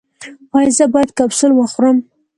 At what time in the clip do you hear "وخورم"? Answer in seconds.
1.55-1.97